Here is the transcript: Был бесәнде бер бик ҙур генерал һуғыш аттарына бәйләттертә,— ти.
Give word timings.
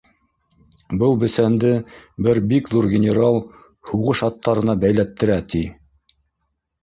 Был 1.01 1.11
бесәнде 1.23 1.73
бер 2.27 2.39
бик 2.53 2.71
ҙур 2.71 2.87
генерал 2.93 3.37
һуғыш 3.89 4.23
аттарына 4.29 4.75
бәйләттертә,— 4.85 5.37
ти. 5.53 5.61